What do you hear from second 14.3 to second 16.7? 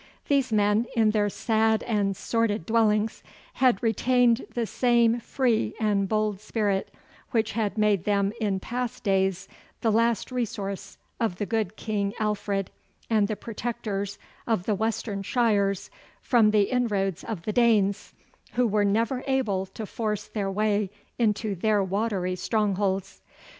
of the Western shires from the